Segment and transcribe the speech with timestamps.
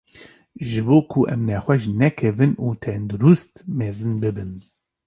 [0.67, 4.53] Ji bo ku em nexweş nekevin û tendurist mezin bibin.